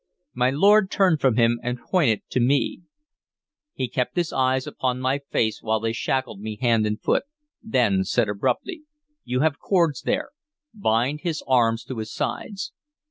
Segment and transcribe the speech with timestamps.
[0.33, 2.81] My lord turned from him, and pointed to me.
[3.75, 7.25] He kept his eyes upon my face while they shackled me hand and foot;
[7.61, 8.81] then said abruptly,
[9.25, 10.29] "You have cords there:
[10.73, 12.73] bind his arms to his sides."